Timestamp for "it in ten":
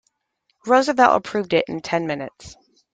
1.53-2.07